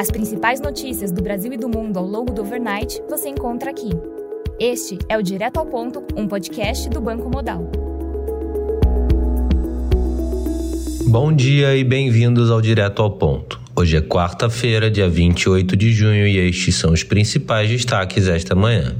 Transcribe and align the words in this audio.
As 0.00 0.12
principais 0.12 0.60
notícias 0.60 1.10
do 1.10 1.20
Brasil 1.20 1.52
e 1.52 1.56
do 1.56 1.68
mundo 1.68 1.98
ao 1.98 2.06
longo 2.06 2.32
do 2.32 2.42
overnight 2.42 3.02
você 3.10 3.28
encontra 3.28 3.72
aqui. 3.72 3.90
Este 4.60 4.96
é 5.08 5.18
o 5.18 5.22
Direto 5.22 5.58
ao 5.58 5.66
Ponto, 5.66 6.04
um 6.16 6.28
podcast 6.28 6.88
do 6.88 7.00
Banco 7.00 7.28
Modal. 7.28 7.68
Bom 11.04 11.32
dia 11.32 11.74
e 11.76 11.82
bem-vindos 11.82 12.48
ao 12.48 12.60
Direto 12.60 13.02
ao 13.02 13.10
Ponto. 13.10 13.60
Hoje 13.74 13.96
é 13.96 14.00
quarta-feira, 14.00 14.88
dia 14.88 15.08
28 15.08 15.76
de 15.76 15.92
junho, 15.92 16.28
e 16.28 16.38
estes 16.48 16.76
são 16.76 16.92
os 16.92 17.02
principais 17.02 17.68
destaques 17.68 18.28
esta 18.28 18.54
manhã. 18.54 18.94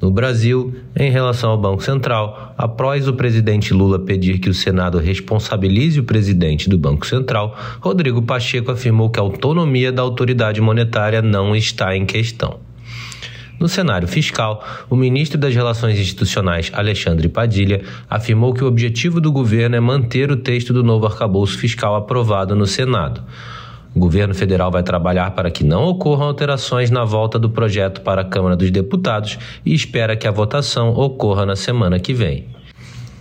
No 0.00 0.10
Brasil, 0.10 0.74
em 0.94 1.10
relação 1.10 1.50
ao 1.50 1.58
Banco 1.58 1.82
Central, 1.82 2.54
após 2.58 3.08
o 3.08 3.14
presidente 3.14 3.72
Lula 3.72 3.98
pedir 3.98 4.38
que 4.38 4.50
o 4.50 4.54
Senado 4.54 4.98
responsabilize 4.98 5.98
o 5.98 6.04
presidente 6.04 6.68
do 6.68 6.76
Banco 6.76 7.06
Central, 7.06 7.56
Rodrigo 7.80 8.20
Pacheco 8.20 8.70
afirmou 8.70 9.08
que 9.08 9.18
a 9.18 9.22
autonomia 9.22 9.90
da 9.90 10.02
autoridade 10.02 10.60
monetária 10.60 11.22
não 11.22 11.56
está 11.56 11.96
em 11.96 12.04
questão. 12.04 12.60
No 13.58 13.68
cenário 13.68 14.06
fiscal, 14.06 14.62
o 14.90 14.94
ministro 14.94 15.38
das 15.38 15.54
Relações 15.54 15.98
Institucionais, 15.98 16.70
Alexandre 16.74 17.26
Padilha, 17.26 17.82
afirmou 18.08 18.52
que 18.52 18.62
o 18.62 18.66
objetivo 18.66 19.18
do 19.18 19.32
governo 19.32 19.76
é 19.76 19.80
manter 19.80 20.30
o 20.30 20.36
texto 20.36 20.74
do 20.74 20.84
novo 20.84 21.06
arcabouço 21.06 21.56
fiscal 21.56 21.96
aprovado 21.96 22.54
no 22.54 22.66
Senado. 22.66 23.22
O 23.96 23.98
governo 23.98 24.34
federal 24.34 24.70
vai 24.70 24.82
trabalhar 24.82 25.30
para 25.30 25.50
que 25.50 25.64
não 25.64 25.86
ocorram 25.86 26.26
alterações 26.26 26.90
na 26.90 27.02
volta 27.02 27.38
do 27.38 27.48
projeto 27.48 28.02
para 28.02 28.20
a 28.20 28.24
Câmara 28.26 28.54
dos 28.54 28.70
Deputados 28.70 29.38
e 29.64 29.72
espera 29.72 30.14
que 30.14 30.28
a 30.28 30.30
votação 30.30 30.90
ocorra 30.90 31.46
na 31.46 31.56
semana 31.56 31.98
que 31.98 32.12
vem. 32.12 32.44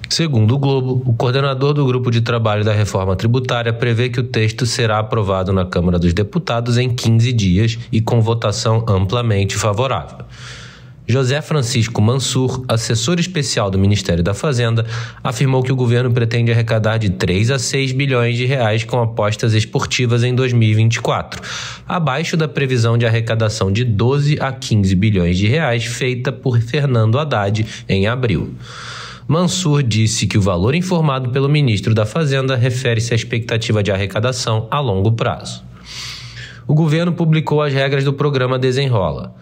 Segundo 0.10 0.54
o 0.54 0.60
Globo, 0.60 1.02
o 1.06 1.14
coordenador 1.14 1.74
do 1.74 1.86
grupo 1.86 2.12
de 2.12 2.20
trabalho 2.20 2.66
da 2.66 2.74
reforma 2.74 3.16
tributária 3.16 3.72
prevê 3.72 4.10
que 4.10 4.20
o 4.20 4.24
texto 4.24 4.66
será 4.66 5.00
aprovado 5.00 5.54
na 5.54 5.66
Câmara 5.66 5.98
dos 5.98 6.14
Deputados 6.14 6.78
em 6.78 6.94
15 6.94 7.32
dias 7.32 7.80
e 7.90 8.02
com 8.02 8.20
votação 8.20 8.84
amplamente 8.86 9.56
favorável. 9.56 10.26
José 11.08 11.40
Francisco 11.42 12.02
Mansur, 12.02 12.66
assessor 12.68 13.20
especial 13.20 13.70
do 13.70 13.78
Ministério 13.78 14.24
da 14.24 14.34
Fazenda, 14.34 14.86
afirmou 15.24 15.62
que 15.62 15.72
o 15.72 15.76
governo 15.76 16.12
pretende 16.12 16.52
arrecadar 16.52 16.98
de 16.98 17.12
3 17.12 17.52
a 17.52 17.60
6 17.60 17.92
bilhões 17.92 18.36
de 18.36 18.46
reais 18.46 18.84
com 18.84 19.00
apostas 19.00 19.54
esportivas 19.54 20.24
em 20.24 20.34
2024, 20.34 21.42
abaixo 21.88 22.36
da 22.36 22.48
previsão 22.48 22.98
de 22.98 23.06
arrecadação 23.06 23.72
de 23.72 23.84
12 23.84 24.38
a 24.42 24.52
15 24.52 24.96
bilhões 24.96 25.38
de 25.38 25.48
reais 25.48 25.86
feita 25.86 26.32
por 26.32 26.60
Fernando 26.60 27.20
Haddad 27.20 27.66
em 27.88 28.08
abril. 28.08 28.56
Mansur 29.28 29.84
disse 29.84 30.26
que 30.26 30.38
o 30.38 30.42
valor 30.42 30.74
informado 30.74 31.30
pelo 31.30 31.50
ministro 31.50 31.94
da 31.94 32.06
Fazenda 32.06 32.56
refere-se 32.56 33.14
à 33.14 33.16
expectativa 33.16 33.84
de 33.84 33.92
arrecadação 33.92 34.68
a 34.72 34.80
longo 34.80 35.12
prazo. 35.12 35.64
O 36.68 36.74
governo 36.74 37.14
publicou 37.14 37.62
as 37.62 37.72
regras 37.72 38.04
do 38.04 38.14
programa 38.14 38.58
Desenrola. 38.58 39.36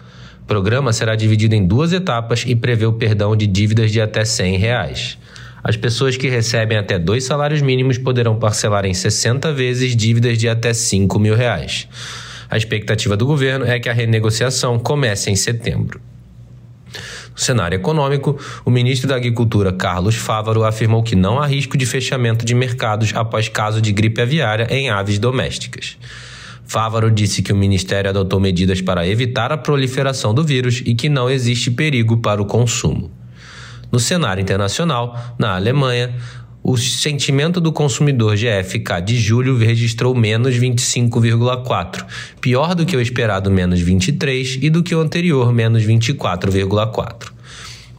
O 0.44 0.46
programa 0.46 0.92
será 0.92 1.16
dividido 1.16 1.54
em 1.54 1.66
duas 1.66 1.94
etapas 1.94 2.44
e 2.46 2.54
prevê 2.54 2.84
o 2.84 2.92
perdão 2.92 3.34
de 3.34 3.46
dívidas 3.46 3.90
de 3.90 3.98
até 3.98 4.26
100 4.26 4.58
reais. 4.58 5.18
As 5.62 5.74
pessoas 5.74 6.18
que 6.18 6.28
recebem 6.28 6.76
até 6.76 6.98
dois 6.98 7.24
salários 7.24 7.62
mínimos 7.62 7.96
poderão 7.96 8.38
parcelar 8.38 8.84
em 8.84 8.92
60 8.92 9.50
vezes 9.54 9.96
dívidas 9.96 10.36
de 10.36 10.46
até 10.46 10.74
5 10.74 11.18
mil 11.18 11.34
reais. 11.34 11.88
A 12.50 12.58
expectativa 12.58 13.16
do 13.16 13.24
governo 13.24 13.64
é 13.64 13.80
que 13.80 13.88
a 13.88 13.92
renegociação 13.94 14.78
comece 14.78 15.30
em 15.30 15.34
setembro. 15.34 15.98
No 17.32 17.40
cenário 17.40 17.76
econômico, 17.76 18.38
o 18.66 18.70
ministro 18.70 19.08
da 19.08 19.16
Agricultura, 19.16 19.72
Carlos 19.72 20.14
Fávaro, 20.14 20.62
afirmou 20.62 21.02
que 21.02 21.16
não 21.16 21.40
há 21.40 21.46
risco 21.46 21.78
de 21.78 21.86
fechamento 21.86 22.44
de 22.44 22.54
mercados 22.54 23.12
após 23.14 23.48
caso 23.48 23.80
de 23.80 23.92
gripe 23.92 24.20
aviária 24.20 24.66
em 24.68 24.90
aves 24.90 25.18
domésticas. 25.18 25.96
Fávaro 26.66 27.10
disse 27.10 27.42
que 27.42 27.52
o 27.52 27.56
ministério 27.56 28.10
adotou 28.10 28.40
medidas 28.40 28.80
para 28.80 29.06
evitar 29.06 29.52
a 29.52 29.58
proliferação 29.58 30.34
do 30.34 30.42
vírus 30.42 30.82
e 30.84 30.94
que 30.94 31.08
não 31.08 31.28
existe 31.28 31.70
perigo 31.70 32.16
para 32.18 32.40
o 32.40 32.46
consumo. 32.46 33.10
No 33.92 34.00
cenário 34.00 34.40
internacional, 34.40 35.16
na 35.38 35.54
Alemanha, 35.54 36.14
o 36.62 36.78
sentimento 36.78 37.60
do 37.60 37.70
consumidor 37.70 38.36
GFK 38.36 39.02
de 39.04 39.16
julho 39.16 39.58
registrou 39.58 40.14
menos 40.14 40.56
25,4, 40.56 42.06
pior 42.40 42.74
do 42.74 42.86
que 42.86 42.96
o 42.96 43.00
esperado 43.00 43.50
menos 43.50 43.80
23 43.80 44.58
e 44.62 44.70
do 44.70 44.82
que 44.82 44.94
o 44.94 45.00
anterior 45.00 45.52
menos 45.52 45.84
24,4. 45.84 47.34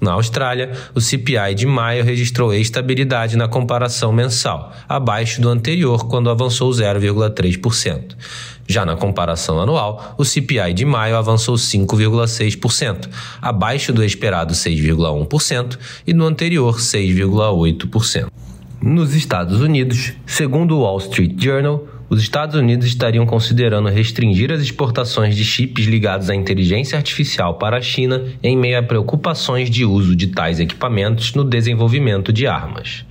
Na 0.01 0.13
Austrália, 0.13 0.71
o 0.93 0.99
CPI 0.99 1.55
de 1.55 1.65
maio 1.65 2.03
registrou 2.03 2.53
estabilidade 2.53 3.37
na 3.37 3.47
comparação 3.47 4.11
mensal, 4.11 4.73
abaixo 4.89 5.39
do 5.39 5.47
anterior, 5.47 6.07
quando 6.07 6.29
avançou 6.29 6.69
0,3%. 6.69 8.15
Já 8.67 8.85
na 8.85 8.95
comparação 8.95 9.59
anual, 9.59 10.15
o 10.17 10.25
CPI 10.25 10.73
de 10.73 10.85
maio 10.85 11.15
avançou 11.15 11.55
5,6%, 11.55 13.07
abaixo 13.41 13.93
do 13.93 14.03
esperado 14.03 14.53
6,1% 14.53 15.77
e 16.05 16.13
no 16.13 16.25
anterior 16.25 16.77
6,8%. 16.79 18.27
Nos 18.81 19.13
Estados 19.13 19.61
Unidos, 19.61 20.13
segundo 20.25 20.75
o 20.75 20.81
Wall 20.81 20.97
Street 20.97 21.33
Journal, 21.37 21.87
os 22.07 22.21
Estados 22.21 22.55
Unidos 22.55 22.85
estariam 22.85 23.25
considerando 23.25 23.89
restringir 23.89 24.51
as 24.51 24.61
exportações 24.61 25.35
de 25.35 25.43
chips 25.43 25.85
ligados 25.85 26.29
à 26.29 26.35
inteligência 26.35 26.97
artificial 26.97 27.55
para 27.55 27.77
a 27.77 27.81
China 27.81 28.23
em 28.43 28.55
meio 28.55 28.77
a 28.77 28.83
preocupações 28.83 29.69
de 29.69 29.83
uso 29.83 30.15
de 30.15 30.27
tais 30.27 30.59
equipamentos 30.59 31.33
no 31.33 31.43
desenvolvimento 31.43 32.31
de 32.31 32.45
armas. 32.45 33.05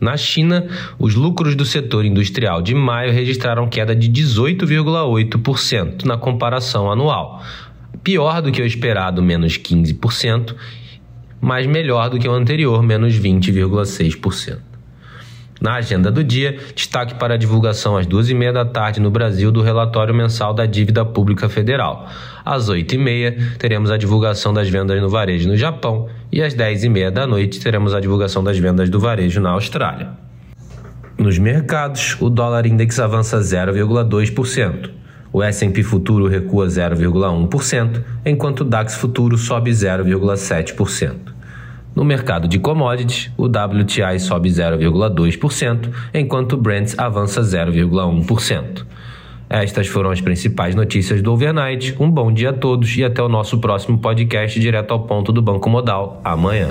Na 0.00 0.16
China, 0.16 0.66
os 0.98 1.14
lucros 1.14 1.56
do 1.56 1.64
setor 1.64 2.04
industrial 2.04 2.62
de 2.62 2.74
maio 2.74 3.12
registraram 3.12 3.68
queda 3.68 3.94
de 3.96 4.08
18,8% 4.08 6.04
na 6.04 6.16
comparação 6.16 6.90
anual, 6.90 7.42
pior 8.02 8.40
do 8.40 8.52
que 8.52 8.62
o 8.62 8.66
esperado, 8.66 9.22
menos 9.22 9.58
15%, 9.58 10.54
mas 11.40 11.66
melhor 11.66 12.10
do 12.10 12.18
que 12.18 12.28
o 12.28 12.32
anterior, 12.32 12.82
menos 12.82 13.18
20,6%. 13.18 14.67
Na 15.60 15.74
agenda 15.74 16.10
do 16.10 16.22
dia, 16.22 16.56
destaque 16.74 17.14
para 17.14 17.34
a 17.34 17.36
divulgação 17.36 17.96
às 17.96 18.06
duas 18.06 18.30
e 18.30 18.34
meia 18.34 18.52
da 18.52 18.64
tarde 18.64 19.00
no 19.00 19.10
Brasil 19.10 19.50
do 19.50 19.60
relatório 19.60 20.14
mensal 20.14 20.54
da 20.54 20.66
dívida 20.66 21.04
pública 21.04 21.48
federal. 21.48 22.08
Às 22.44 22.68
oito 22.68 22.94
e 22.94 22.98
meia, 22.98 23.36
teremos 23.58 23.90
a 23.90 23.96
divulgação 23.96 24.54
das 24.54 24.68
vendas 24.68 25.00
no 25.02 25.08
varejo 25.08 25.48
no 25.48 25.56
Japão 25.56 26.08
e 26.30 26.40
às 26.40 26.54
dez 26.54 26.84
e 26.84 26.88
meia 26.88 27.10
da 27.10 27.26
noite 27.26 27.60
teremos 27.60 27.92
a 27.92 28.00
divulgação 28.00 28.44
das 28.44 28.58
vendas 28.58 28.88
do 28.88 29.00
varejo 29.00 29.40
na 29.40 29.50
Austrália. 29.50 30.10
Nos 31.18 31.36
mercados, 31.36 32.16
o 32.20 32.30
dólar 32.30 32.64
index 32.64 33.00
avança 33.00 33.40
0,2%. 33.40 34.90
O 35.32 35.42
S&P 35.42 35.82
futuro 35.82 36.28
recua 36.28 36.68
0,1%, 36.68 38.02
enquanto 38.24 38.60
o 38.60 38.64
DAX 38.64 38.94
futuro 38.94 39.36
sobe 39.36 39.72
0,7%. 39.72 41.37
No 41.94 42.04
mercado 42.04 42.46
de 42.46 42.58
commodities, 42.58 43.30
o 43.36 43.46
WTI 43.46 44.20
sobe 44.20 44.48
0,2%, 44.48 45.90
enquanto 46.14 46.52
o 46.52 46.56
Brent 46.56 46.94
avança 46.96 47.40
0,1%. 47.40 48.86
Estas 49.50 49.86
foram 49.86 50.10
as 50.10 50.20
principais 50.20 50.74
notícias 50.74 51.22
do 51.22 51.32
Overnight. 51.32 51.96
Um 51.98 52.10
bom 52.10 52.30
dia 52.30 52.50
a 52.50 52.52
todos 52.52 52.96
e 52.96 53.02
até 53.02 53.22
o 53.22 53.28
nosso 53.28 53.58
próximo 53.58 53.98
podcast 53.98 54.60
direto 54.60 54.92
ao 54.92 55.00
ponto 55.00 55.32
do 55.32 55.40
Banco 55.40 55.70
Modal 55.70 56.20
amanhã. 56.22 56.68